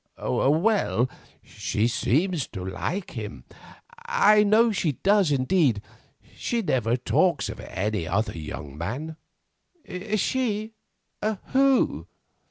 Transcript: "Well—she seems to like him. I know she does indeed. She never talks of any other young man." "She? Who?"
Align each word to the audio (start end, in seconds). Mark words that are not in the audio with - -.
"Well—she 0.17 1.87
seems 1.87 2.47
to 2.47 2.65
like 2.65 3.11
him. 3.11 3.43
I 4.07 4.41
know 4.43 4.71
she 4.71 4.93
does 4.93 5.31
indeed. 5.31 5.79
She 6.35 6.63
never 6.63 6.97
talks 6.97 7.49
of 7.49 7.59
any 7.59 8.07
other 8.07 8.35
young 8.35 8.75
man." 8.79 9.17
"She? 10.15 10.73
Who?" 11.23 12.07